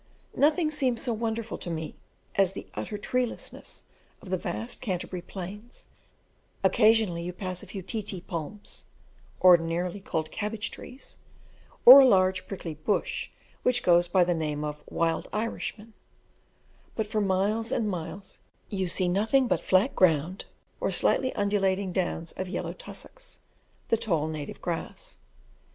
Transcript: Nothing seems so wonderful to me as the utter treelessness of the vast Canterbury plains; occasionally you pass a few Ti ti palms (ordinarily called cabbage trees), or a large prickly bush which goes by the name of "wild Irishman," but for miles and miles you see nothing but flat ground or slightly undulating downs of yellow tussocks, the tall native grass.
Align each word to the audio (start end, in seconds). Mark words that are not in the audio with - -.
Nothing 0.35 0.71
seems 0.71 0.99
so 1.03 1.13
wonderful 1.13 1.59
to 1.59 1.69
me 1.69 1.93
as 2.35 2.53
the 2.53 2.65
utter 2.73 2.97
treelessness 2.97 3.83
of 4.19 4.31
the 4.31 4.37
vast 4.39 4.81
Canterbury 4.81 5.21
plains; 5.21 5.85
occasionally 6.63 7.21
you 7.21 7.31
pass 7.31 7.61
a 7.61 7.67
few 7.67 7.83
Ti 7.83 8.01
ti 8.01 8.19
palms 8.19 8.85
(ordinarily 9.43 9.99
called 9.99 10.31
cabbage 10.31 10.71
trees), 10.71 11.19
or 11.85 11.99
a 12.01 12.07
large 12.07 12.47
prickly 12.47 12.73
bush 12.73 13.29
which 13.61 13.83
goes 13.83 14.07
by 14.07 14.23
the 14.23 14.33
name 14.33 14.63
of 14.63 14.83
"wild 14.89 15.29
Irishman," 15.31 15.93
but 16.95 17.05
for 17.05 17.21
miles 17.21 17.71
and 17.71 17.87
miles 17.87 18.39
you 18.71 18.87
see 18.87 19.07
nothing 19.07 19.47
but 19.47 19.61
flat 19.63 19.95
ground 19.95 20.45
or 20.79 20.91
slightly 20.91 21.31
undulating 21.35 21.91
downs 21.91 22.31
of 22.37 22.49
yellow 22.49 22.73
tussocks, 22.73 23.41
the 23.89 23.97
tall 23.97 24.27
native 24.27 24.63
grass. 24.63 25.19